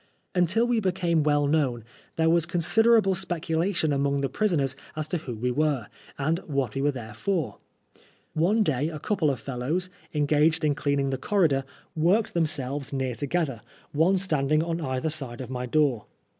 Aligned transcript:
Until 0.33 0.65
we 0.65 0.79
became 0.79 1.21
well 1.21 1.45
known, 1.45 1.83
there 2.15 2.27
was 2.27 2.47
considerable 2.47 3.13
speculation 3.13 3.93
among 3.93 4.21
the 4.21 4.29
prisoners 4.29 4.75
as 4.95 5.07
to 5.09 5.19
who 5.19 5.35
we 5.35 5.51
were, 5.51 5.89
and 6.17 6.39
what 6.47 6.73
we 6.73 6.81
were 6.81 6.89
there 6.89 7.13
for. 7.13 7.59
One 8.33 8.63
day 8.63 8.89
a 8.89 8.97
couple 8.97 9.29
of 9.29 9.39
fellows, 9.39 9.91
engaged 10.11 10.63
in 10.65 10.73
cleaning 10.73 11.11
the 11.11 11.19
corridor, 11.19 11.65
worked 11.95 12.33
themselves 12.33 12.91
near 12.91 13.13
together, 13.13 13.61
one 13.91 14.17
standing 14.17 14.63
on 14.63 14.81
either 14.81 15.11
side 15.11 15.39
of 15.39 15.51
my 15.51 15.67
door. 15.67 16.07